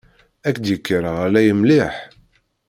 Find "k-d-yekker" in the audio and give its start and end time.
0.55-1.03